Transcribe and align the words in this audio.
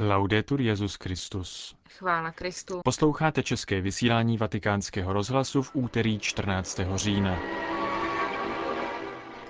Laudetur 0.00 0.60
Jezus 0.60 0.94
Christus. 0.94 1.76
Chvála 1.98 2.30
Kristu. 2.30 2.80
Posloucháte 2.84 3.42
české 3.42 3.80
vysílání 3.80 4.38
Vatikánského 4.38 5.12
rozhlasu 5.12 5.62
v 5.62 5.70
úterý 5.72 6.18
14. 6.18 6.80
října. 6.94 7.38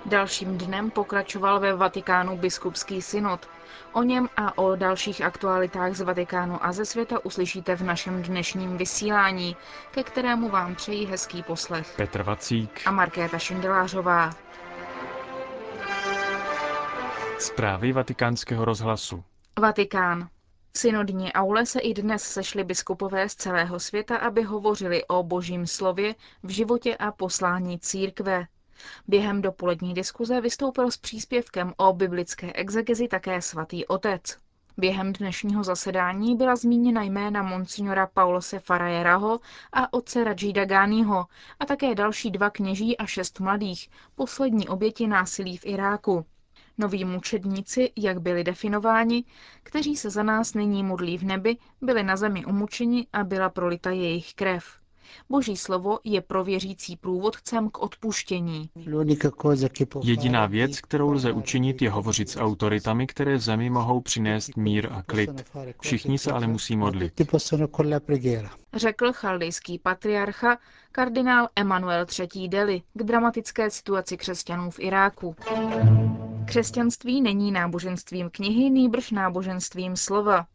Dalším 0.05 0.57
dnem 0.57 0.91
pokračoval 0.91 1.59
ve 1.59 1.75
Vatikánu 1.75 2.37
biskupský 2.37 3.01
synod. 3.01 3.49
O 3.93 4.03
něm 4.03 4.29
a 4.37 4.57
o 4.57 4.75
dalších 4.75 5.21
aktualitách 5.21 5.93
z 5.93 6.01
Vatikánu 6.01 6.65
a 6.65 6.71
ze 6.71 6.85
světa 6.85 7.25
uslyšíte 7.25 7.75
v 7.75 7.81
našem 7.81 8.23
dnešním 8.23 8.77
vysílání, 8.77 9.55
ke 9.91 10.03
kterému 10.03 10.49
vám 10.49 10.75
přejí 10.75 11.05
hezký 11.05 11.43
poslech. 11.43 11.93
Petr 11.97 12.23
Vacík 12.23 12.81
a 12.85 12.91
Markéta 12.91 13.39
Šindelářová. 13.39 14.29
Zprávy 17.39 17.91
vatikánského 17.91 18.65
rozhlasu. 18.65 19.23
Vatikán. 19.59 20.29
V 20.75 20.79
synodní 20.79 21.33
aule 21.33 21.65
se 21.65 21.79
i 21.79 21.93
dnes 21.93 22.23
sešli 22.23 22.63
biskupové 22.63 23.29
z 23.29 23.35
celého 23.35 23.79
světa, 23.79 24.17
aby 24.17 24.43
hovořili 24.43 25.05
o 25.05 25.23
božím 25.23 25.67
slově 25.67 26.15
v 26.43 26.49
životě 26.49 26.95
a 26.95 27.11
poslání 27.11 27.79
církve. 27.79 28.47
Během 29.07 29.41
dopolední 29.41 29.93
diskuze 29.93 30.41
vystoupil 30.41 30.91
s 30.91 30.97
příspěvkem 30.97 31.73
o 31.77 31.93
biblické 31.93 32.53
exegezi 32.53 33.07
také 33.07 33.41
svatý 33.41 33.85
otec. 33.85 34.37
Během 34.77 35.13
dnešního 35.13 35.63
zasedání 35.63 36.35
byla 36.35 36.55
zmíněna 36.55 37.03
jména 37.03 37.43
monsignora 37.43 38.07
Paulose 38.07 38.59
Farajeraho 38.59 39.39
a 39.73 39.93
otce 39.93 40.23
Rajida 40.23 40.65
Ganiho 40.65 41.25
a 41.59 41.65
také 41.65 41.95
další 41.95 42.31
dva 42.31 42.49
kněží 42.49 42.97
a 42.97 43.05
šest 43.05 43.39
mladých, 43.39 43.89
poslední 44.15 44.67
oběti 44.67 45.07
násilí 45.07 45.57
v 45.57 45.65
Iráku. 45.65 46.25
Noví 46.77 47.05
mučedníci, 47.05 47.91
jak 47.95 48.21
byli 48.21 48.43
definováni, 48.43 49.23
kteří 49.63 49.95
se 49.95 50.09
za 50.09 50.23
nás 50.23 50.53
nyní 50.53 50.83
modlí 50.83 51.17
v 51.17 51.23
nebi, 51.23 51.57
byli 51.81 52.03
na 52.03 52.15
zemi 52.15 52.45
umučeni 52.45 53.07
a 53.13 53.23
byla 53.23 53.49
prolita 53.49 53.91
jejich 53.91 54.33
krev. 54.33 54.83
Boží 55.29 55.57
slovo 55.57 55.99
je 56.03 56.21
pro 56.21 56.43
věřící 56.43 56.95
průvodcem 56.95 57.69
k 57.69 57.79
odpuštění. 57.79 58.69
Jediná 60.03 60.45
věc, 60.45 60.81
kterou 60.81 61.11
lze 61.11 61.31
učinit, 61.31 61.81
je 61.81 61.89
hovořit 61.89 62.29
s 62.29 62.39
autoritami, 62.39 63.07
které 63.07 63.35
v 63.35 63.41
zemi 63.41 63.69
mohou 63.69 64.01
přinést 64.01 64.57
mír 64.57 64.87
a 64.91 65.03
klid. 65.03 65.49
Všichni 65.81 66.17
se 66.17 66.31
ale 66.31 66.47
musí 66.47 66.75
modlit. 66.75 67.21
Řekl 68.73 69.13
chaldejský 69.13 69.79
patriarcha 69.79 70.57
kardinál 70.91 71.49
Emanuel 71.55 72.05
III. 72.19 72.47
Deli 72.47 72.81
k 72.93 73.03
dramatické 73.03 73.69
situaci 73.69 74.17
křesťanů 74.17 74.71
v 74.71 74.79
Iráku. 74.79 75.35
Křesťanství 76.45 77.21
není 77.21 77.51
náboženstvím 77.51 78.29
knihy, 78.29 78.69
nýbrž 78.69 79.11
náboženstvím 79.11 79.95
slova. 79.95 80.47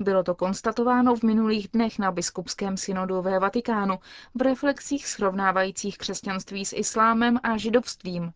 Bylo 0.00 0.22
to 0.22 0.34
konstatováno 0.34 1.16
v 1.16 1.22
minulých 1.22 1.68
dnech 1.68 1.98
na 1.98 2.12
biskupském 2.12 2.76
synodu 2.76 3.22
ve 3.22 3.38
Vatikánu 3.38 3.98
v 4.34 4.42
reflexích 4.42 5.06
srovnávajících 5.06 5.98
křesťanství 5.98 6.64
s 6.64 6.76
islámem 6.76 7.38
a 7.42 7.56
židovstvím. 7.56 8.32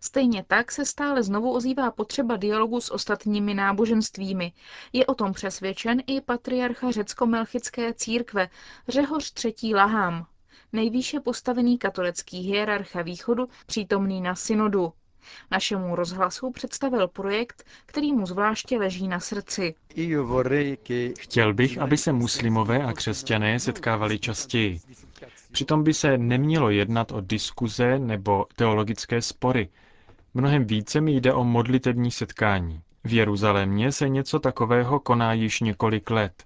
Stejně 0.00 0.44
tak 0.48 0.72
se 0.72 0.84
stále 0.84 1.22
znovu 1.22 1.52
ozývá 1.52 1.90
potřeba 1.90 2.36
dialogu 2.36 2.80
s 2.80 2.90
ostatními 2.90 3.54
náboženstvími. 3.54 4.52
Je 4.92 5.06
o 5.06 5.14
tom 5.14 5.32
přesvědčen 5.32 6.02
i 6.06 6.20
patriarcha 6.20 6.90
řecko-melchické 6.90 7.94
církve 7.94 8.48
Řehoř 8.88 9.32
III. 9.44 9.74
Lahám, 9.74 10.26
nejvýše 10.72 11.20
postavený 11.20 11.78
katolický 11.78 12.38
hierarcha 12.40 13.02
východu 13.02 13.48
přítomný 13.66 14.20
na 14.20 14.34
synodu. 14.34 14.92
Našemu 15.50 15.96
rozhlasu 15.96 16.50
představil 16.50 17.08
projekt, 17.08 17.64
který 17.86 18.12
mu 18.12 18.26
zvláště 18.26 18.78
leží 18.78 19.08
na 19.08 19.20
srdci. 19.20 19.74
Chtěl 21.18 21.54
bych, 21.54 21.78
aby 21.78 21.96
se 21.96 22.12
muslimové 22.12 22.82
a 22.84 22.92
křesťané 22.92 23.60
setkávali 23.60 24.18
častěji. 24.18 24.80
Přitom 25.52 25.82
by 25.84 25.94
se 25.94 26.18
nemělo 26.18 26.70
jednat 26.70 27.12
o 27.12 27.20
diskuze 27.20 27.98
nebo 27.98 28.46
teologické 28.56 29.22
spory. 29.22 29.68
Mnohem 30.34 30.64
více 30.64 31.00
mi 31.00 31.12
jde 31.12 31.32
o 31.32 31.44
modlitební 31.44 32.10
setkání. 32.10 32.80
V 33.04 33.12
Jeruzalémě 33.12 33.92
se 33.92 34.08
něco 34.08 34.38
takového 34.40 35.00
koná 35.00 35.32
již 35.32 35.60
několik 35.60 36.10
let. 36.10 36.44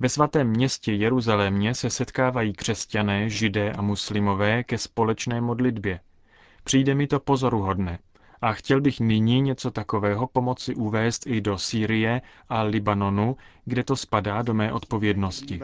Ve 0.00 0.08
svatém 0.08 0.48
městě 0.48 0.92
Jeruzalémě 0.92 1.74
se 1.74 1.90
setkávají 1.90 2.52
křesťané, 2.52 3.30
židé 3.30 3.72
a 3.72 3.82
muslimové 3.82 4.64
ke 4.64 4.78
společné 4.78 5.40
modlitbě. 5.40 6.00
Přijde 6.66 6.94
mi 6.94 7.06
to 7.06 7.20
pozoruhodné. 7.20 7.98
A 8.40 8.52
chtěl 8.52 8.80
bych 8.80 9.00
nyní 9.00 9.40
něco 9.40 9.70
takového 9.70 10.26
pomoci 10.26 10.74
uvést 10.74 11.26
i 11.26 11.40
do 11.40 11.58
Sýrie 11.58 12.22
a 12.48 12.62
Libanonu, 12.62 13.36
kde 13.64 13.84
to 13.84 13.96
spadá 13.96 14.42
do 14.42 14.54
mé 14.54 14.72
odpovědnosti. 14.72 15.60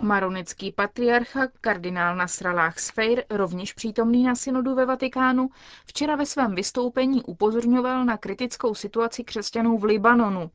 Maronický 0.00 0.72
patriarcha 0.72 1.40
kardinál 1.60 2.16
Nasrallah 2.16 2.78
Sfeir, 2.78 3.24
rovněž 3.30 3.72
přítomný 3.72 4.24
na 4.24 4.34
synodu 4.34 4.74
ve 4.74 4.86
Vatikánu, 4.86 5.50
včera 5.86 6.16
ve 6.16 6.26
svém 6.26 6.54
vystoupení 6.54 7.22
upozorňoval 7.22 8.04
na 8.04 8.16
kritickou 8.16 8.74
situaci 8.74 9.24
křesťanů 9.24 9.78
v 9.78 9.84
Libanonu. 9.84 10.50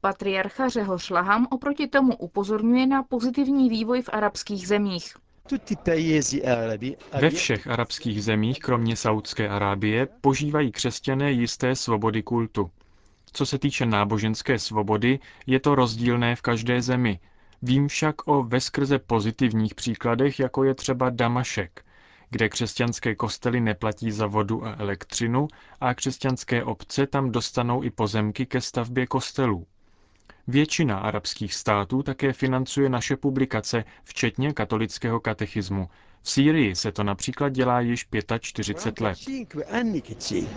Patriarcha 0.00 0.68
Řehoř 0.68 1.10
Laham 1.10 1.46
oproti 1.50 1.86
tomu 1.88 2.16
upozorňuje 2.16 2.86
na 2.86 3.02
pozitivní 3.02 3.68
vývoj 3.68 4.02
v 4.02 4.10
arabských 4.12 4.68
zemích. 4.68 5.14
Ve 7.20 7.30
všech 7.30 7.66
arabských 7.66 8.24
zemích, 8.24 8.58
kromě 8.58 8.96
Saudské 8.96 9.48
Arábie, 9.48 10.06
požívají 10.20 10.72
křesťané 10.72 11.32
jisté 11.32 11.76
svobody 11.76 12.22
kultu. 12.22 12.70
Co 13.32 13.46
se 13.46 13.58
týče 13.58 13.86
náboženské 13.86 14.58
svobody, 14.58 15.18
je 15.46 15.60
to 15.60 15.74
rozdílné 15.74 16.36
v 16.36 16.42
každé 16.42 16.82
zemi. 16.82 17.20
Vím 17.62 17.88
však 17.88 18.28
o 18.28 18.42
veskrze 18.42 18.98
pozitivních 18.98 19.74
příkladech, 19.74 20.40
jako 20.40 20.64
je 20.64 20.74
třeba 20.74 21.10
Damašek, 21.10 21.84
kde 22.30 22.48
křesťanské 22.48 23.14
kostely 23.14 23.60
neplatí 23.60 24.10
za 24.10 24.26
vodu 24.26 24.66
a 24.66 24.76
elektřinu 24.78 25.48
a 25.80 25.94
křesťanské 25.94 26.64
obce 26.64 27.06
tam 27.06 27.30
dostanou 27.30 27.82
i 27.82 27.90
pozemky 27.90 28.46
ke 28.46 28.60
stavbě 28.60 29.06
kostelů. 29.06 29.66
Většina 30.48 30.98
arabských 30.98 31.54
států 31.54 32.02
také 32.02 32.32
financuje 32.32 32.88
naše 32.88 33.16
publikace, 33.16 33.84
včetně 34.04 34.52
katolického 34.52 35.20
katechismu. 35.20 35.88
V 36.22 36.30
Sýrii 36.30 36.74
se 36.76 36.92
to 36.92 37.02
například 37.04 37.48
dělá 37.48 37.80
již 37.80 38.06
45 38.40 39.00
let. 39.00 39.18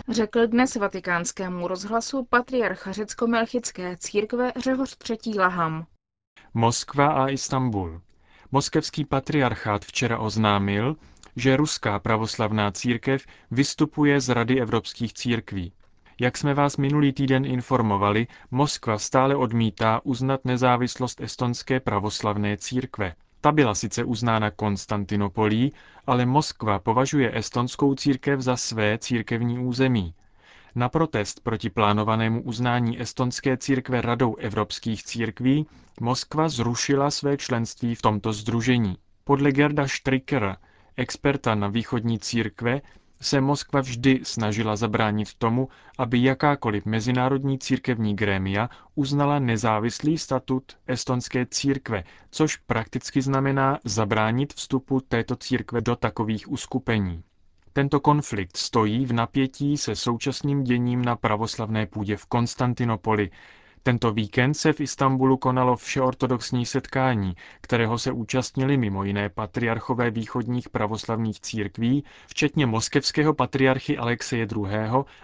Řekl 0.08 0.46
dnes 0.46 0.76
vatikánskému 0.76 1.68
rozhlasu 1.68 2.24
patriarcha 2.30 2.92
řecko-melchické 2.92 3.96
církve 3.96 4.52
Řehoř 4.56 4.96
III. 5.10 5.38
Laham. 5.38 5.86
Moskva 6.54 7.06
a 7.06 7.28
Istanbul. 7.28 8.00
Moskevský 8.52 9.04
patriarchát 9.04 9.84
včera 9.84 10.18
oznámil, 10.18 10.96
že 11.36 11.56
ruská 11.56 11.98
pravoslavná 11.98 12.70
církev 12.70 13.26
vystupuje 13.50 14.20
z 14.20 14.28
Rady 14.28 14.60
evropských 14.60 15.12
církví. 15.14 15.72
Jak 16.20 16.36
jsme 16.36 16.54
vás 16.54 16.76
minulý 16.76 17.12
týden 17.12 17.44
informovali, 17.46 18.26
Moskva 18.50 18.98
stále 18.98 19.36
odmítá 19.36 20.00
uznat 20.04 20.44
nezávislost 20.44 21.20
estonské 21.20 21.80
pravoslavné 21.80 22.56
církve. 22.56 23.14
Ta 23.40 23.52
byla 23.52 23.74
sice 23.74 24.04
uznána 24.04 24.50
Konstantinopolí, 24.50 25.72
ale 26.06 26.26
Moskva 26.26 26.78
považuje 26.78 27.36
estonskou 27.38 27.94
církev 27.94 28.40
za 28.40 28.56
své 28.56 28.98
církevní 28.98 29.58
území. 29.58 30.14
Na 30.74 30.88
protest 30.88 31.40
proti 31.40 31.70
plánovanému 31.70 32.42
uznání 32.42 33.00
estonské 33.00 33.56
církve 33.56 34.00
Radou 34.00 34.36
evropských 34.36 35.04
církví 35.04 35.66
Moskva 36.00 36.48
zrušila 36.48 37.10
své 37.10 37.36
členství 37.36 37.94
v 37.94 38.02
tomto 38.02 38.32
združení. 38.32 38.96
Podle 39.24 39.52
Gerda 39.52 39.88
Strickera, 39.88 40.56
experta 40.96 41.54
na 41.54 41.68
východní 41.68 42.18
církve, 42.18 42.80
se 43.20 43.40
Moskva 43.40 43.80
vždy 43.80 44.20
snažila 44.22 44.76
zabránit 44.76 45.34
tomu, 45.34 45.68
aby 45.98 46.22
jakákoliv 46.22 46.86
mezinárodní 46.86 47.58
církevní 47.58 48.16
grémia 48.16 48.70
uznala 48.94 49.38
nezávislý 49.38 50.18
statut 50.18 50.76
estonské 50.86 51.46
církve, 51.46 52.04
což 52.30 52.56
prakticky 52.56 53.22
znamená 53.22 53.78
zabránit 53.84 54.54
vstupu 54.54 55.00
této 55.00 55.36
církve 55.36 55.80
do 55.80 55.96
takových 55.96 56.50
uskupení. 56.52 57.22
Tento 57.72 58.00
konflikt 58.00 58.56
stojí 58.56 59.06
v 59.06 59.12
napětí 59.12 59.76
se 59.76 59.96
současným 59.96 60.64
děním 60.64 61.04
na 61.04 61.16
pravoslavné 61.16 61.86
půdě 61.86 62.16
v 62.16 62.26
Konstantinopoli, 62.26 63.30
tento 63.86 64.12
víkend 64.12 64.54
se 64.54 64.72
v 64.72 64.80
Istanbulu 64.80 65.36
konalo 65.36 65.76
všeortodoxní 65.76 66.66
setkání, 66.66 67.36
kterého 67.60 67.98
se 67.98 68.12
účastnili 68.12 68.76
mimo 68.76 69.04
jiné 69.04 69.28
patriarchové 69.28 70.10
východních 70.10 70.68
pravoslavných 70.68 71.40
církví, 71.40 72.04
včetně 72.26 72.66
moskevského 72.66 73.34
patriarchy 73.34 73.98
Alexeje 73.98 74.46
II. 74.56 74.68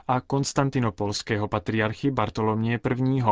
a 0.08 0.20
konstantinopolského 0.20 1.48
patriarchy 1.48 2.10
Bartoloměje 2.10 2.80
I. 3.16 3.22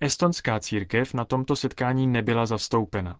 Estonská 0.00 0.60
církev 0.60 1.14
na 1.14 1.24
tomto 1.24 1.56
setkání 1.56 2.06
nebyla 2.06 2.46
zastoupena. 2.46 3.18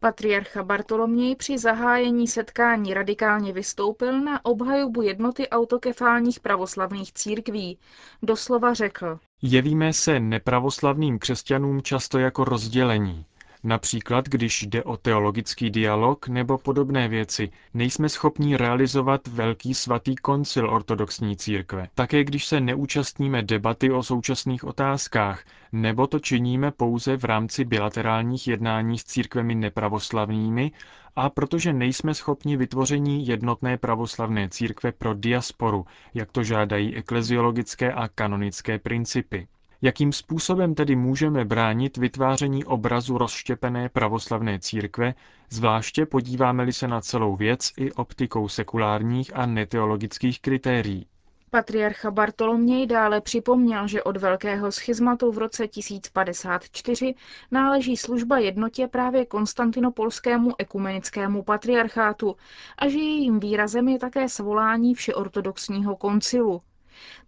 Patriarcha 0.00 0.62
Bartoloměj 0.62 1.36
při 1.36 1.58
zahájení 1.58 2.28
setkání 2.28 2.94
radikálně 2.94 3.52
vystoupil 3.52 4.20
na 4.20 4.44
obhajobu 4.44 5.02
jednoty 5.02 5.48
autokefálních 5.48 6.40
pravoslavných 6.40 7.12
církví. 7.12 7.78
Doslova 8.22 8.74
řekl. 8.74 9.18
Jevíme 9.42 9.92
se 9.92 10.20
nepravoslavným 10.20 11.18
křesťanům 11.18 11.82
často 11.82 12.18
jako 12.18 12.44
rozdělení. 12.44 13.24
Například, 13.64 14.28
když 14.28 14.62
jde 14.62 14.82
o 14.84 14.96
teologický 14.96 15.70
dialog 15.70 16.28
nebo 16.28 16.58
podobné 16.58 17.08
věci, 17.08 17.50
nejsme 17.74 18.08
schopni 18.08 18.56
realizovat 18.56 19.26
velký 19.26 19.74
svatý 19.74 20.16
koncil 20.16 20.70
ortodoxní 20.70 21.36
církve. 21.36 21.88
Také 21.94 22.24
když 22.24 22.46
se 22.46 22.60
neúčastníme 22.60 23.42
debaty 23.42 23.90
o 23.90 24.02
současných 24.02 24.64
otázkách, 24.64 25.44
nebo 25.72 26.06
to 26.06 26.18
činíme 26.18 26.70
pouze 26.70 27.16
v 27.16 27.24
rámci 27.24 27.64
bilaterálních 27.64 28.48
jednání 28.48 28.98
s 28.98 29.04
církvemi 29.04 29.54
nepravoslavnými, 29.54 30.72
a 31.16 31.30
protože 31.30 31.72
nejsme 31.72 32.14
schopni 32.14 32.56
vytvoření 32.56 33.26
jednotné 33.26 33.78
pravoslavné 33.78 34.48
církve 34.48 34.92
pro 34.92 35.14
diasporu, 35.14 35.86
jak 36.14 36.32
to 36.32 36.42
žádají 36.42 36.96
ekleziologické 36.96 37.92
a 37.92 38.08
kanonické 38.08 38.78
principy. 38.78 39.48
Jakým 39.82 40.12
způsobem 40.12 40.74
tedy 40.74 40.96
můžeme 40.96 41.44
bránit 41.44 41.96
vytváření 41.96 42.64
obrazu 42.64 43.18
rozštěpené 43.18 43.88
pravoslavné 43.88 44.58
církve, 44.58 45.14
zvláště 45.50 46.06
podíváme-li 46.06 46.72
se 46.72 46.88
na 46.88 47.00
celou 47.00 47.36
věc 47.36 47.72
i 47.76 47.92
optikou 47.92 48.48
sekulárních 48.48 49.36
a 49.36 49.46
neteologických 49.46 50.40
kritérií? 50.40 51.06
Patriarcha 51.50 52.10
Bartoloměj 52.10 52.86
dále 52.86 53.20
připomněl, 53.20 53.88
že 53.88 54.02
od 54.02 54.16
velkého 54.16 54.72
schizmatu 54.72 55.32
v 55.32 55.38
roce 55.38 55.68
1054 55.68 57.14
náleží 57.50 57.96
služba 57.96 58.38
jednotě 58.38 58.88
právě 58.88 59.26
konstantinopolskému 59.26 60.50
ekumenickému 60.58 61.42
patriarchátu 61.42 62.36
a 62.78 62.88
že 62.88 62.98
jejím 62.98 63.40
výrazem 63.40 63.88
je 63.88 63.98
také 63.98 64.28
svolání 64.28 64.94
všeortodoxního 64.94 65.96
koncilu. 65.96 66.62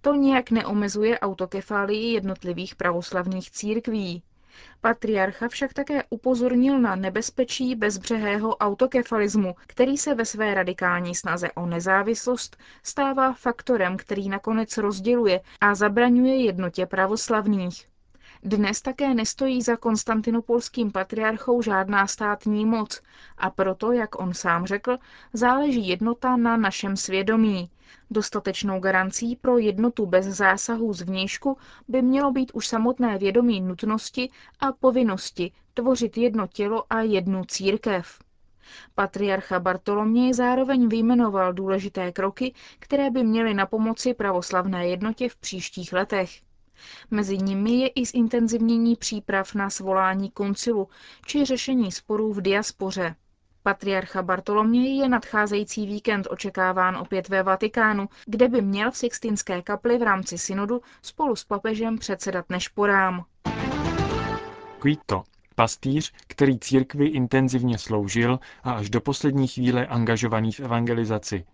To 0.01 0.15
nijak 0.15 0.51
neomezuje 0.51 1.19
autokefálii 1.19 2.13
jednotlivých 2.13 2.75
pravoslavných 2.75 3.51
církví. 3.51 4.23
Patriarcha 4.81 5.49
však 5.49 5.73
také 5.73 6.05
upozornil 6.11 6.81
na 6.81 6.97
nebezpečí 6.97 7.75
bezbřehého 7.75 8.57
autokefalismu, 8.57 9.55
který 9.67 9.99
se 9.99 10.15
ve 10.15 10.25
své 10.25 10.55
radikální 10.55 11.15
snaze 11.15 11.53
o 11.53 11.67
nezávislost 11.67 12.57
stává 12.83 13.33
faktorem, 13.33 13.97
který 13.97 14.29
nakonec 14.29 14.77
rozděluje 14.77 15.41
a 15.61 15.75
zabraňuje 15.75 16.37
jednotě 16.45 16.87
pravoslavných. 16.87 17.89
Dnes 18.45 18.83
také 18.83 19.15
nestojí 19.15 19.63
za 19.63 19.77
konstantinopolským 19.77 20.93
patriarchou 20.93 21.63
žádná 21.63 22.07
státní 22.07 22.67
moc 22.67 23.03
a 23.39 23.51
proto, 23.51 23.93
jak 23.93 24.21
on 24.21 24.35
sám 24.35 24.67
řekl, 24.67 24.99
záleží 25.33 25.89
jednota 25.89 26.37
na 26.37 26.57
našem 26.57 26.97
svědomí. 26.97 27.71
Dostatečnou 28.11 28.81
garancí 28.81 29.37
pro 29.37 29.59
jednotu 29.59 30.07
bez 30.07 30.27
zásahů 30.27 30.93
zvnějšku 30.93 31.59
by 31.89 32.03
mělo 32.03 32.33
být 32.33 32.51
už 32.55 32.67
samotné 32.67 33.19
vědomí 33.19 33.61
nutnosti 33.61 34.31
a 34.61 34.73
povinnosti 34.73 35.53
tvořit 35.75 36.17
jedno 36.19 36.47
tělo 36.47 36.85
a 36.91 37.01
jednu 37.01 37.45
církev. 37.45 38.19
Patriarcha 38.95 39.61
Bartoloměj 39.61 40.35
zároveň 40.35 40.89
vyjmenoval 40.89 41.53
důležité 41.53 42.13
kroky, 42.13 42.55
které 42.79 43.11
by 43.11 43.25
měly 43.25 43.55
na 43.55 43.67
pomoci 43.67 44.15
pravoslavné 44.15 44.89
jednotě 44.89 45.29
v 45.29 45.37
příštích 45.37 45.93
letech. 45.93 46.31
Mezi 47.11 47.39
nimi 47.39 47.73
je 47.73 47.89
i 47.89 48.07
zintenzivnění 48.07 48.97
příprav 48.97 49.55
na 49.55 49.71
svolání 49.71 50.31
koncilu 50.31 50.89
či 51.27 51.45
řešení 51.45 51.93
sporů 51.93 52.33
v 52.33 52.41
diaspoře. 52.41 53.15
Patriarcha 53.63 54.23
Bartoloměj 54.23 54.97
je 54.97 55.09
nadcházející 55.09 55.87
víkend 55.87 56.27
očekáván 56.31 56.97
opět 56.97 57.29
ve 57.29 57.43
Vatikánu, 57.43 58.09
kde 58.27 58.49
by 58.49 58.63
měl 58.63 58.91
v 58.91 58.97
Sixtinské 58.97 59.63
kapli 59.63 59.99
v 59.99 60.03
rámci 60.03 60.39
synodu 60.39 60.83
spolu 61.03 61.37
s 61.37 61.45
papežem 61.45 61.99
předsedat 61.99 62.45
nešporám. 62.51 63.25
Quito, 64.79 65.23
pastýř, 65.55 66.13
který 66.27 66.59
církvi 66.59 67.07
intenzivně 67.07 67.79
sloužil 67.79 68.39
a 68.63 68.73
až 68.73 68.91
do 68.91 69.01
poslední 69.01 69.49
chvíle 69.49 69.87
angažovaný 69.87 70.53
v 70.53 70.61
evangelizaci. 70.61 71.45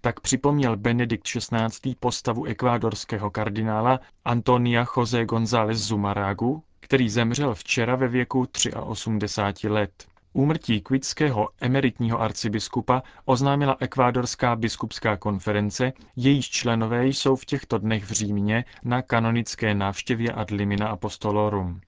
Tak 0.00 0.20
připomněl 0.20 0.76
Benedikt 0.76 1.24
XVI. 1.26 1.94
postavu 2.00 2.44
ekvádorského 2.44 3.30
kardinála 3.30 4.00
Antonia 4.24 4.86
José 4.96 5.24
González 5.24 5.78
Zumaragu, 5.78 6.62
který 6.80 7.08
zemřel 7.08 7.54
včera 7.54 7.96
ve 7.96 8.08
věku 8.08 8.46
83 8.80 9.68
let. 9.68 10.06
Úmrtí 10.36 10.80
kvitského 10.80 11.48
emeritního 11.60 12.20
arcibiskupa 12.20 13.02
oznámila 13.24 13.76
ekvádorská 13.80 14.56
biskupská 14.56 15.16
konference, 15.16 15.92
jejíž 16.16 16.50
členové 16.50 17.06
jsou 17.06 17.36
v 17.36 17.44
těchto 17.44 17.78
dnech 17.78 18.04
v 18.04 18.10
Římě 18.10 18.64
na 18.84 19.02
kanonické 19.02 19.74
návštěvě 19.74 20.32
ad 20.32 20.50
limina 20.50 20.88
apostolorum. 20.88 21.80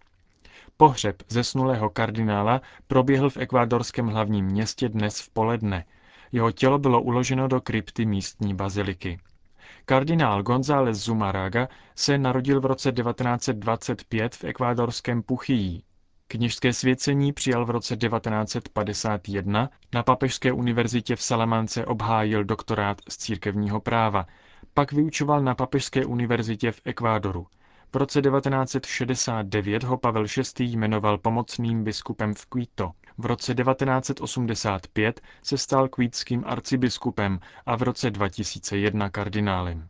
Pohřeb 0.77 1.23
zesnulého 1.29 1.91
kardinála 1.91 2.61
proběhl 2.87 3.31
v 3.31 3.37
ekvádorském 3.37 4.07
hlavním 4.07 4.47
městě 4.47 4.89
dnes 4.89 5.21
v 5.21 5.31
poledne. 5.31 5.85
Jeho 6.33 6.53
tělo 6.53 6.79
bylo 6.79 7.03
uloženo 7.03 7.49
do 7.49 7.61
krypty 7.61 8.07
místní 8.07 8.55
baziliky. 8.55 9.19
Kardinál 9.85 10.43
González 10.43 10.99
Zumaraga 10.99 11.69
se 11.95 12.19
narodil 12.19 12.61
v 12.61 12.67
roce 12.67 12.93
1925 12.93 14.35
v 14.35 14.45
ekvádorském 14.45 15.23
Puchyí. 15.23 15.85
Kněžské 16.31 16.73
svěcení 16.73 17.33
přijal 17.33 17.65
v 17.67 17.71
roce 17.71 17.97
1951, 17.97 19.71
na 19.95 20.03
Papežské 20.03 20.53
univerzitě 20.53 21.17
v 21.17 21.23
Salamance 21.23 21.87
obhájil 21.87 22.45
doktorát 22.45 23.01
z 23.09 23.17
církevního 23.17 23.81
práva, 23.81 24.27
pak 24.75 24.93
vyučoval 24.93 25.41
na 25.43 25.55
Papežské 25.55 26.05
univerzitě 26.07 26.73
v 26.73 26.81
Ekvádoru. 26.85 27.47
V 27.93 27.97
roce 27.97 28.23
1969 28.23 29.85
ho 29.85 29.99
Pavel 29.99 30.25
VI. 30.59 30.65
jmenoval 30.65 31.19
pomocným 31.19 31.85
biskupem 31.85 32.35
v 32.35 32.47
Quito. 32.47 32.91
V 33.19 33.27
roce 33.27 33.55
1985 33.55 35.21
se 35.43 35.59
stal 35.59 35.89
kvítským 35.89 36.43
arcibiskupem 36.47 37.41
a 37.67 37.77
v 37.77 37.83
roce 37.83 38.11
2001 38.11 39.11
kardinálem. 39.11 39.89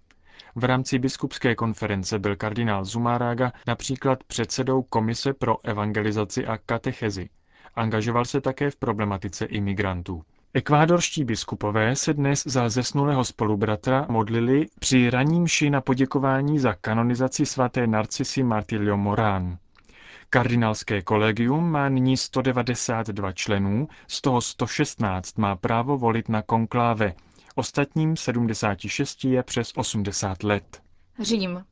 V 0.55 0.65
rámci 0.65 0.99
biskupské 0.99 1.55
konference 1.55 2.19
byl 2.19 2.37
kardinál 2.37 2.85
Zumárága 2.85 3.53
například 3.67 4.25
předsedou 4.25 4.83
Komise 4.83 5.33
pro 5.35 5.57
evangelizaci 5.65 6.47
a 6.47 6.59
katechezi. 6.59 7.29
Angažoval 7.75 8.25
se 8.25 8.41
také 8.41 8.71
v 8.71 8.77
problematice 8.77 9.45
imigrantů. 9.45 10.23
Ekvádorští 10.55 11.25
biskupové 11.25 11.97
se 11.97 12.15
dnes 12.15 12.43
za 12.47 12.69
zesnulého 12.69 13.25
spolubratra 13.25 14.07
modlili 14.09 14.67
při 14.79 15.11
ranímši 15.11 15.71
na 15.71 15.81
poděkování 15.81 16.59
za 16.59 16.75
kanonizaci 16.75 17.47
svaté 17.47 17.87
Narcisy 17.87 18.43
Martilio 18.43 18.97
Morán. 18.97 19.59
Kardinálské 20.31 21.03
kolegium 21.03 21.71
má 21.71 21.89
nyní 21.89 22.17
192 22.17 23.33
členů, 23.33 23.89
z 24.09 24.21
toho 24.21 24.41
116 24.41 25.39
má 25.39 25.57
právo 25.57 25.99
volit 25.99 26.29
na 26.29 26.43
konkláve, 26.43 27.15
Ostatním 27.59 28.17
76 28.17 29.25
je 29.25 29.43
přes 29.43 29.73
80 29.77 30.43
let. 30.43 30.83
Řím. 31.21 31.65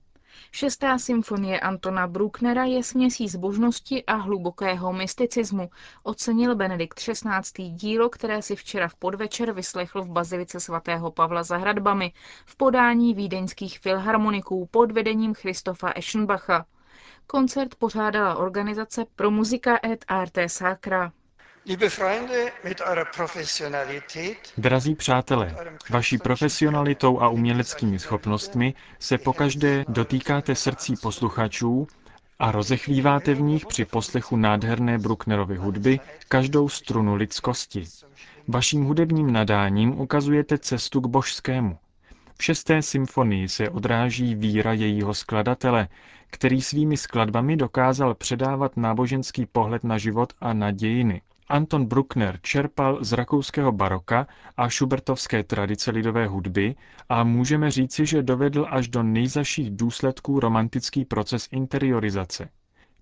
Šestá 0.52 0.98
symfonie 0.98 1.60
Antona 1.60 2.06
Brucknera 2.06 2.64
je 2.64 2.82
směsí 2.84 3.28
zbožnosti 3.28 4.04
a 4.04 4.14
hlubokého 4.14 4.92
mysticismu, 4.92 5.70
ocenil 6.02 6.54
Benedikt 6.54 6.98
XVI. 7.00 7.68
dílo, 7.70 8.08
které 8.08 8.42
si 8.42 8.56
včera 8.56 8.88
v 8.88 8.94
podvečer 8.94 9.52
vyslechl 9.52 10.02
v 10.02 10.08
bazilice 10.10 10.60
svatého 10.60 11.10
Pavla 11.10 11.42
za 11.42 11.56
hradbami 11.56 12.12
v 12.46 12.56
podání 12.56 13.14
vídeňských 13.14 13.78
filharmoniků 13.78 14.66
pod 14.70 14.92
vedením 14.92 15.34
Christofa 15.34 15.92
Eschenbacha. 15.96 16.66
Koncert 17.26 17.74
pořádala 17.74 18.36
organizace 18.36 19.04
pro 19.16 19.30
muzika 19.30 19.78
et 19.82 20.04
arte 20.08 20.48
sacra. 20.48 21.12
Drazí 24.58 24.94
přátelé, 24.94 25.56
vaší 25.90 26.18
profesionalitou 26.18 27.20
a 27.20 27.28
uměleckými 27.28 27.99
schopnostmi 27.99 28.75
se 28.99 29.18
pokaždé 29.18 29.85
dotýkáte 29.88 30.54
srdcí 30.54 30.94
posluchačů 31.02 31.87
a 32.38 32.52
rozechvíváte 32.52 33.35
v 33.35 33.40
nich 33.40 33.66
při 33.66 33.85
poslechu 33.85 34.37
nádherné 34.37 34.99
Brucknerovy 34.99 35.56
hudby 35.56 36.00
každou 36.28 36.68
strunu 36.68 37.14
lidskosti. 37.14 37.85
Vaším 38.49 38.85
hudebním 38.85 39.32
nadáním 39.32 40.00
ukazujete 40.00 40.58
cestu 40.58 41.00
k 41.00 41.06
božskému. 41.06 41.78
V 42.38 42.44
šesté 42.44 42.82
symfonii 42.82 43.49
se 43.49 43.70
odráží 43.70 44.35
víra 44.35 44.73
jejího 44.73 45.14
skladatele, 45.14 45.88
který 46.30 46.62
svými 46.62 46.96
skladbami 46.96 47.56
dokázal 47.56 48.14
předávat 48.14 48.76
náboženský 48.76 49.46
pohled 49.46 49.85
na 49.85 49.99
život 49.99 50.32
a 50.40 50.52
na 50.52 50.70
dějiny. 50.70 51.23
Anton 51.48 51.86
Bruckner 51.86 52.38
čerpal 52.42 53.04
z 53.04 53.12
rakouského 53.12 53.72
baroka 53.72 54.26
a 54.56 54.68
šubertovské 54.68 55.42
tradice 55.42 55.90
lidové 55.90 56.26
hudby 56.26 56.74
a 57.08 57.24
můžeme 57.24 57.70
říci, 57.70 58.06
že 58.06 58.22
dovedl 58.22 58.66
až 58.70 58.88
do 58.88 59.02
nejzaších 59.02 59.70
důsledků 59.70 60.40
romantický 60.40 61.04
proces 61.04 61.48
interiorizace. 61.52 62.48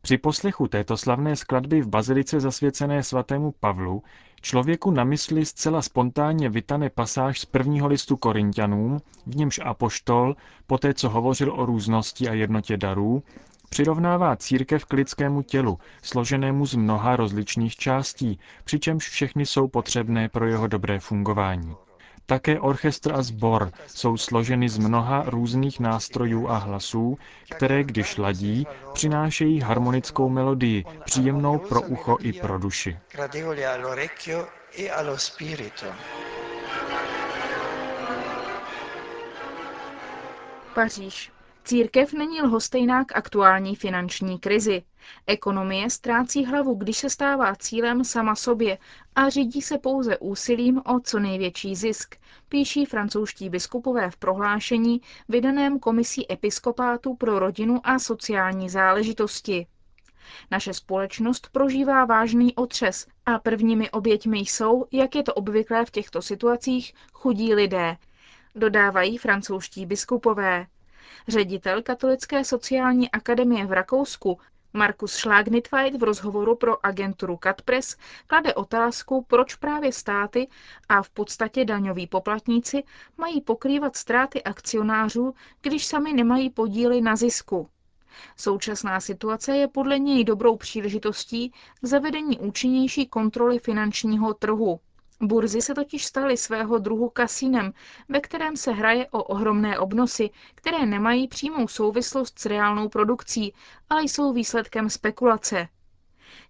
Při 0.00 0.18
poslechu 0.18 0.68
této 0.68 0.96
slavné 0.96 1.36
skladby 1.36 1.80
v 1.80 1.88
bazilice 1.88 2.40
zasvěcené 2.40 3.02
svatému 3.02 3.52
Pavlu 3.60 4.02
člověku 4.40 4.90
na 4.90 5.04
mysli 5.04 5.46
zcela 5.46 5.82
spontánně 5.82 6.48
vytane 6.48 6.90
pasáž 6.90 7.40
z 7.40 7.44
prvního 7.44 7.88
listu 7.88 8.16
Korintianům, 8.16 8.98
v 9.26 9.36
němž 9.36 9.60
apoštol, 9.64 10.36
poté 10.66 10.94
co 10.94 11.08
hovořil 11.08 11.52
o 11.52 11.66
různosti 11.66 12.28
a 12.28 12.34
jednotě 12.34 12.76
darů, 12.76 13.22
přirovnává 13.68 14.36
církev 14.36 14.84
k 14.84 14.92
lidskému 14.92 15.42
tělu, 15.42 15.78
složenému 16.02 16.66
z 16.66 16.74
mnoha 16.74 17.16
rozličných 17.16 17.76
částí, 17.76 18.38
přičemž 18.64 19.08
všechny 19.08 19.46
jsou 19.46 19.68
potřebné 19.68 20.28
pro 20.28 20.46
jeho 20.46 20.66
dobré 20.66 21.00
fungování. 21.00 21.74
Také 22.26 22.60
orchestr 22.60 23.12
a 23.12 23.22
sbor 23.22 23.72
jsou 23.86 24.16
složeny 24.16 24.68
z 24.68 24.78
mnoha 24.78 25.22
různých 25.26 25.80
nástrojů 25.80 26.48
a 26.48 26.56
hlasů, 26.56 27.18
které, 27.50 27.84
když 27.84 28.16
ladí, 28.16 28.66
přinášejí 28.92 29.60
harmonickou 29.60 30.28
melodii, 30.28 30.84
příjemnou 31.04 31.58
pro 31.58 31.82
ucho 31.82 32.16
i 32.20 32.32
pro 32.32 32.58
duši. 32.58 32.98
Paříž. 40.74 41.33
Církev 41.66 42.12
není 42.12 42.42
lhostejná 42.42 43.04
k 43.04 43.16
aktuální 43.16 43.76
finanční 43.76 44.38
krizi. 44.38 44.82
Ekonomie 45.26 45.90
ztrácí 45.90 46.44
hlavu, 46.44 46.74
když 46.74 46.96
se 46.96 47.10
stává 47.10 47.56
cílem 47.56 48.04
sama 48.04 48.34
sobě 48.34 48.78
a 49.14 49.28
řídí 49.28 49.62
se 49.62 49.78
pouze 49.78 50.18
úsilím 50.18 50.82
o 50.84 51.00
co 51.00 51.18
největší 51.18 51.74
zisk, 51.74 52.16
píší 52.48 52.84
francouzští 52.84 53.50
biskupové 53.50 54.10
v 54.10 54.16
prohlášení 54.16 55.00
vydaném 55.28 55.78
Komisí 55.78 56.32
episkopátu 56.32 57.14
pro 57.14 57.38
rodinu 57.38 57.80
a 57.84 57.98
sociální 57.98 58.68
záležitosti. 58.70 59.66
Naše 60.50 60.74
společnost 60.74 61.48
prožívá 61.52 62.04
vážný 62.04 62.54
otřes 62.54 63.06
a 63.26 63.38
prvními 63.38 63.90
oběťmi 63.90 64.38
jsou, 64.38 64.84
jak 64.92 65.14
je 65.14 65.22
to 65.22 65.34
obvyklé 65.34 65.84
v 65.84 65.90
těchto 65.90 66.22
situacích, 66.22 66.94
chudí 67.12 67.54
lidé, 67.54 67.96
dodávají 68.54 69.18
francouzští 69.18 69.86
biskupové. 69.86 70.66
Ředitel 71.28 71.82
Katolické 71.82 72.44
sociální 72.44 73.10
akademie 73.10 73.66
v 73.66 73.72
Rakousku 73.72 74.38
Markus 74.76 75.12
Schlagnitweit 75.12 75.94
v 75.96 76.02
rozhovoru 76.02 76.56
pro 76.56 76.86
agenturu 76.86 77.36
Katpres 77.36 77.96
klade 78.26 78.54
otázku, 78.54 79.24
proč 79.28 79.54
právě 79.54 79.92
státy 79.92 80.48
a 80.88 81.02
v 81.02 81.10
podstatě 81.10 81.64
daňoví 81.64 82.06
poplatníci 82.06 82.82
mají 83.16 83.40
pokrývat 83.40 83.96
ztráty 83.96 84.42
akcionářů, 84.42 85.34
když 85.62 85.86
sami 85.86 86.12
nemají 86.12 86.50
podíly 86.50 87.00
na 87.00 87.16
zisku. 87.16 87.68
Současná 88.36 89.00
situace 89.00 89.56
je 89.56 89.68
podle 89.68 89.98
něj 89.98 90.24
dobrou 90.24 90.56
příležitostí 90.56 91.50
k 91.50 91.54
zavedení 91.86 92.38
účinnější 92.38 93.06
kontroly 93.06 93.58
finančního 93.58 94.34
trhu. 94.34 94.80
Burzy 95.26 95.62
se 95.62 95.74
totiž 95.74 96.04
staly 96.04 96.36
svého 96.36 96.78
druhu 96.78 97.08
kasínem, 97.08 97.72
ve 98.08 98.20
kterém 98.20 98.56
se 98.56 98.72
hraje 98.72 99.06
o 99.10 99.22
ohromné 99.22 99.78
obnosy, 99.78 100.30
které 100.54 100.86
nemají 100.86 101.28
přímou 101.28 101.68
souvislost 101.68 102.38
s 102.38 102.46
reálnou 102.46 102.88
produkcí, 102.88 103.54
ale 103.90 104.02
jsou 104.02 104.32
výsledkem 104.32 104.90
spekulace. 104.90 105.68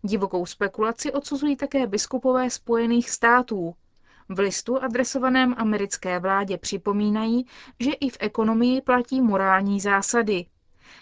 Divokou 0.03 0.47
spekulaci 0.47 1.13
odsuzují 1.13 1.57
také 1.57 1.87
biskupové 1.87 2.51
Spojených 2.51 3.11
států. 3.11 3.75
V 4.29 4.39
listu 4.39 4.83
adresovaném 4.83 5.55
americké 5.59 6.19
vládě 6.19 6.59
připomínají, 6.59 7.47
že 7.81 7.93
i 7.93 8.11
v 8.11 8.17
ekonomii 8.21 8.81
platí 8.81 9.21
morální 9.21 9.81
zásady. 9.81 10.47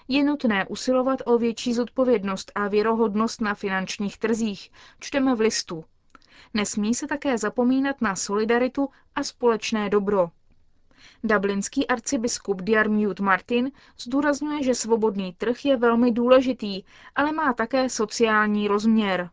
Je 0.09 0.25
nutné 0.25 0.67
usilovat 0.67 1.21
o 1.25 1.39
větší 1.39 1.75
zodpovědnost 1.75 2.53
a 2.55 2.69
věrohodnost 2.69 3.41
na 3.41 3.55
finančních 3.55 4.19
trzích, 4.19 4.71
čteme 5.01 5.35
v 5.35 5.41
listu. 5.41 5.85
Nesmí 6.55 6.95
se 6.95 7.07
také 7.07 7.39
zapomínat 7.39 8.01
na 8.01 8.17
solidaritu 8.17 8.89
a 9.15 9.23
společné 9.23 9.91
dobro. 9.91 10.31
Dublinský 11.25 11.89
arcibiskup 11.89 12.63
Diarmuid 12.63 13.21
Martin 13.21 13.73
zdůrazňuje, 14.01 14.63
že 14.63 14.75
svobodný 14.75 15.33
trh 15.33 15.65
je 15.65 15.77
velmi 15.77 16.13
důležitý, 16.13 16.83
ale 17.15 17.33
má 17.33 17.53
také 17.53 17.89
sociální 17.89 18.69
rozměr. 18.69 19.31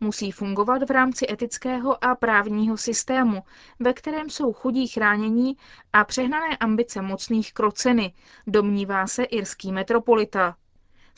Musí 0.00 0.32
fungovat 0.32 0.82
v 0.82 0.90
rámci 0.90 1.26
etického 1.32 2.04
a 2.04 2.14
právního 2.14 2.76
systému, 2.76 3.42
ve 3.80 3.92
kterém 3.92 4.30
jsou 4.30 4.52
chudí 4.52 4.86
chránění 4.86 5.56
a 5.92 6.04
přehnané 6.04 6.56
ambice 6.56 7.02
mocných 7.02 7.52
kroceny, 7.52 8.14
domnívá 8.46 9.06
se 9.06 9.24
irský 9.24 9.72
metropolita. 9.72 10.56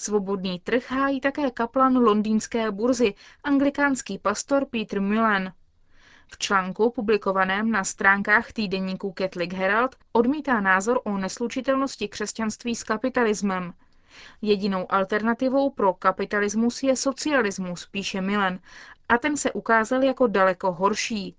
Svobodný 0.00 0.60
trh 0.60 0.90
hájí 0.90 1.20
také 1.20 1.50
kaplan 1.50 1.96
londýnské 1.96 2.70
burzy, 2.70 3.14
anglikánský 3.44 4.18
pastor 4.18 4.66
Peter 4.66 5.00
Milan. 5.00 5.52
V 6.32 6.38
článku 6.38 6.90
publikovaném 6.90 7.70
na 7.70 7.84
stránkách 7.84 8.52
týdeníku 8.52 9.14
Catholic 9.18 9.52
Herald 9.54 9.96
odmítá 10.12 10.60
názor 10.60 11.00
o 11.04 11.18
neslučitelnosti 11.18 12.08
křesťanství 12.08 12.74
s 12.74 12.84
kapitalismem. 12.84 13.72
Jedinou 14.42 14.92
alternativou 14.92 15.70
pro 15.70 15.94
kapitalismus 15.94 16.82
je 16.82 16.96
socialismus, 16.96 17.86
píše 17.86 18.20
Milan, 18.20 18.58
a 19.08 19.18
ten 19.18 19.36
se 19.36 19.52
ukázal 19.52 20.04
jako 20.04 20.26
daleko 20.26 20.72
horší. 20.72 21.36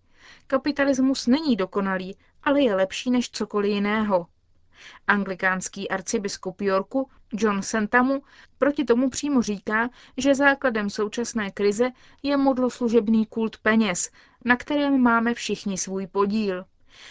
Kapitalismus 0.48 1.28
není 1.28 1.56
dokonalý, 1.56 2.18
ale 2.44 2.62
je 2.62 2.76
lepší 2.76 3.12
než 3.12 3.30
cokoliv 3.30 3.72
jiného. 3.72 4.28
Anglikánský 5.08 5.90
arcibiskup 5.90 6.62
Yorku 6.62 7.10
John 7.34 7.62
Sentamu 7.62 8.24
proti 8.58 8.84
tomu 8.84 9.10
přímo 9.10 9.42
říká, 9.42 9.90
že 10.18 10.36
základem 10.36 10.90
současné 10.90 11.52
krize 11.52 11.90
je 12.24 12.38
modloslužebný 12.38 13.26
kult 13.26 13.58
peněz, 13.58 14.10
na 14.46 14.56
kterém 14.56 15.02
máme 15.02 15.34
všichni 15.34 15.78
svůj 15.78 16.08
podíl. 16.08 16.66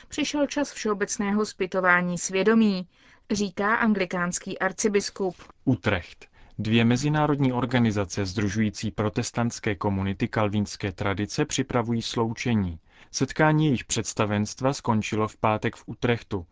Přišel 0.09 0.47
čas 0.47 0.73
všeobecného 0.73 1.47
zpytování 1.47 2.19
svědomí, 2.19 2.89
říká 3.31 3.75
anglikánský 3.75 4.59
arcibiskup. 4.59 5.37
Utrecht. 5.65 6.31
Dvě 6.59 6.85
mezinárodní 6.85 7.53
organizace 7.53 8.27
združující 8.27 8.91
protestantské 8.91 9.75
komunity 9.75 10.29
kalvínské 10.29 10.93
tradice 10.93 11.45
připravují 11.45 12.03
sloučení. 12.03 12.79
Setkání 13.11 13.65
jejich 13.67 13.85
představenstva 13.85 14.73
skončilo 14.73 15.29
v 15.29 15.37
pátek 15.37 15.77
v 15.77 15.83
Utrechtu. 15.87 16.47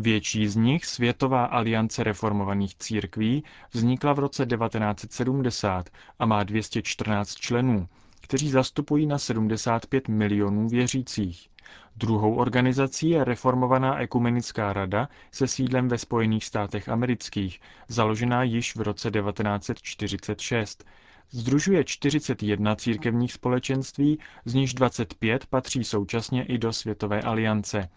Větší 0.00 0.48
z 0.48 0.56
nich, 0.56 0.84
Světová 0.86 1.44
aliance 1.44 2.04
reformovaných 2.04 2.74
církví, 2.74 3.44
vznikla 3.72 4.12
v 4.12 4.18
roce 4.18 4.46
1970 4.46 5.90
a 6.18 6.26
má 6.26 6.42
214 6.44 7.34
členů, 7.34 7.88
kteří 8.20 8.50
zastupují 8.50 9.06
na 9.06 9.18
75 9.18 10.08
milionů 10.08 10.68
věřících. 10.68 11.48
Druhou 11.96 12.34
organizací 12.34 13.10
je 13.10 13.24
Reformovaná 13.24 13.98
ekumenická 14.00 14.72
rada 14.72 15.08
se 15.32 15.46
sídlem 15.48 15.88
ve 15.88 15.98
Spojených 15.98 16.44
státech 16.44 16.88
amerických, 16.88 17.60
založená 17.88 18.42
již 18.42 18.76
v 18.76 18.80
roce 18.80 19.10
1946. 19.10 20.84
Združuje 21.30 21.84
41 21.84 22.76
církevních 22.76 23.32
společenství, 23.32 24.18
z 24.44 24.54
nichž 24.54 24.74
25 24.74 25.46
patří 25.46 25.84
současně 25.84 26.44
i 26.44 26.58
do 26.58 26.72
Světové 26.72 27.22
aliance. 27.22 27.88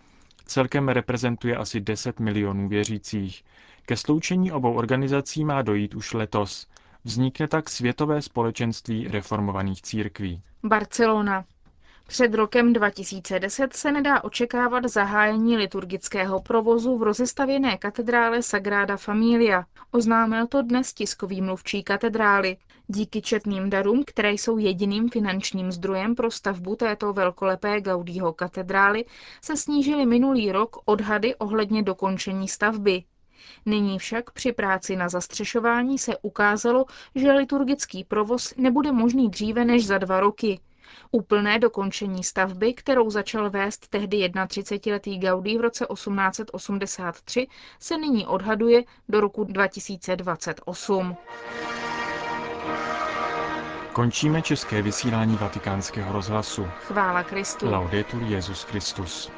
Celkem 0.45 0.89
reprezentuje 0.89 1.55
asi 1.57 1.81
10 1.81 2.19
milionů 2.19 2.67
věřících. 2.69 3.43
Ke 3.86 3.98
sloučení 3.98 4.51
obou 4.51 4.74
organizací 4.74 5.45
má 5.45 5.62
dojít 5.62 5.95
už 5.95 6.13
letos. 6.13 6.67
Vznikne 7.03 7.48
tak 7.48 7.69
Světové 7.69 8.21
společenství 8.21 9.07
reformovaných 9.07 9.81
církví. 9.81 10.41
Barcelona. 10.63 11.45
Před 12.12 12.34
rokem 12.34 12.74
2010 12.74 13.74
se 13.74 13.91
nedá 13.91 14.24
očekávat 14.24 14.86
zahájení 14.86 15.58
liturgického 15.58 16.41
provozu 16.41 16.98
v 16.98 17.03
rozestavěné 17.03 17.77
katedrále 17.77 18.44
Sagrada 18.44 18.98
Familia. 18.98 19.65
Oznámil 19.91 20.48
to 20.48 20.62
dnes 20.62 20.94
tiskový 20.94 21.41
mluvčí 21.41 21.84
katedrály. 21.84 22.58
Díky 22.88 23.22
četným 23.22 23.70
darům, 23.70 24.03
které 24.08 24.32
jsou 24.32 24.58
jediným 24.58 25.10
finančním 25.10 25.72
zdrojem 25.72 26.15
pro 26.15 26.32
stavbu 26.32 26.75
této 26.75 27.13
velkolepé 27.13 27.82
Gaudího 27.82 28.34
katedrály, 28.34 29.06
se 29.41 29.58
snížily 29.58 30.06
minulý 30.06 30.51
rok 30.51 30.77
odhady 30.86 31.36
ohledně 31.36 31.84
dokončení 31.84 32.48
stavby. 32.48 33.03
Nyní 33.65 34.00
však 34.00 34.32
při 34.32 34.51
práci 34.51 34.96
na 34.96 35.10
zastřešování 35.10 35.98
se 35.98 36.18
ukázalo, 36.18 36.86
že 37.15 37.32
liturgický 37.32 38.03
provoz 38.03 38.53
nebude 38.58 38.91
možný 38.91 39.30
dříve 39.30 39.65
než 39.65 39.88
za 39.88 39.98
dva 39.98 40.20
roky. 40.20 40.60
Úplné 41.12 41.60
dokončení 41.60 42.24
stavby, 42.24 42.74
kterou 42.74 43.10
začal 43.10 43.50
vést 43.50 43.88
tehdy 43.88 44.17
31-letý 44.17 45.17
Gaudí 45.19 45.57
v 45.57 45.62
roce 45.62 45.86
1883, 45.93 47.48
se 47.79 47.98
nyní 47.98 48.27
odhaduje 48.27 48.83
do 49.10 49.21
roku 49.21 49.43
2028. 49.43 51.15
Končíme 53.93 54.41
české 54.41 54.81
vysílání 54.81 55.36
vatikánského 55.36 56.13
rozhlasu. 56.13 56.67
Chvála 56.88 57.24
Kristu. 57.24 57.71
Laudetur 57.71 58.24
Jezus 58.24 58.63
Christus. 58.63 59.31